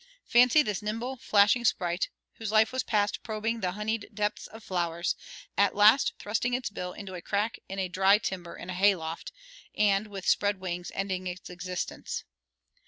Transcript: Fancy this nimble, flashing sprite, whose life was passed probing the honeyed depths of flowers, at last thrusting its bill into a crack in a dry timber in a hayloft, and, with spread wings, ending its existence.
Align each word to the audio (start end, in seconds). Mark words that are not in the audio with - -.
Fancy 0.25 0.63
this 0.63 0.81
nimble, 0.81 1.15
flashing 1.17 1.63
sprite, 1.63 2.09
whose 2.39 2.51
life 2.51 2.71
was 2.71 2.81
passed 2.81 3.21
probing 3.21 3.59
the 3.59 3.73
honeyed 3.73 4.09
depths 4.11 4.47
of 4.47 4.63
flowers, 4.63 5.15
at 5.55 5.75
last 5.75 6.13
thrusting 6.17 6.55
its 6.55 6.71
bill 6.71 6.91
into 6.93 7.13
a 7.13 7.21
crack 7.21 7.59
in 7.69 7.77
a 7.77 7.87
dry 7.87 8.17
timber 8.17 8.57
in 8.57 8.71
a 8.71 8.73
hayloft, 8.73 9.31
and, 9.77 10.07
with 10.07 10.27
spread 10.27 10.59
wings, 10.59 10.91
ending 10.95 11.27
its 11.27 11.51
existence. 11.51 12.23